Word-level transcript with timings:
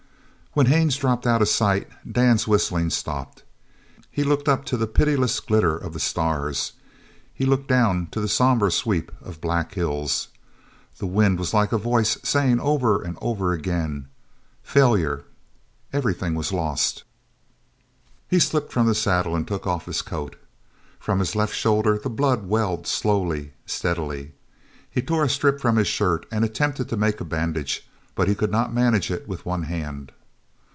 When 0.53 0.65
Haines 0.65 0.97
dropped 0.97 1.25
out 1.25 1.41
of 1.41 1.47
sight, 1.47 1.87
Dan's 2.11 2.45
whistling 2.45 2.89
stopped. 2.89 3.43
He 4.09 4.25
looked 4.25 4.49
up 4.49 4.65
to 4.65 4.75
the 4.75 4.85
pitiless 4.85 5.39
glitter 5.39 5.77
of 5.77 5.93
the 5.93 5.99
stars. 6.01 6.73
He 7.33 7.45
looked 7.45 7.69
down 7.69 8.07
to 8.11 8.19
the 8.19 8.27
sombre 8.27 8.69
sweep 8.69 9.13
of 9.21 9.39
black 9.39 9.75
hills. 9.75 10.27
The 10.97 11.05
wind 11.05 11.39
was 11.39 11.53
like 11.53 11.71
a 11.71 11.77
voice 11.77 12.17
saying 12.23 12.59
over 12.59 13.01
and 13.01 13.17
over 13.21 13.53
again: 13.53 14.09
"Failure." 14.61 15.23
Everything 15.93 16.35
was 16.35 16.51
lost. 16.51 17.05
He 18.27 18.37
slipped 18.37 18.73
from 18.73 18.87
the 18.87 18.93
saddle 18.93 19.37
and 19.37 19.47
took 19.47 19.65
off 19.65 19.85
his 19.85 20.01
coat. 20.01 20.35
From 20.99 21.19
his 21.19 21.33
left 21.33 21.55
shoulder 21.55 21.97
the 21.97 22.09
blood 22.09 22.43
welled 22.45 22.87
slowly, 22.87 23.53
steadily. 23.65 24.33
He 24.89 25.01
tore 25.01 25.23
a 25.23 25.29
strip 25.29 25.61
from 25.61 25.77
his 25.77 25.87
shirt 25.87 26.25
and 26.29 26.43
attempted 26.43 26.89
to 26.89 26.97
make 26.97 27.21
a 27.21 27.25
bandage, 27.25 27.87
but 28.15 28.27
he 28.27 28.35
could 28.35 28.51
not 28.51 28.73
manage 28.73 29.09
it 29.09 29.29
with 29.29 29.45
one 29.45 29.63
hand. 29.63 30.11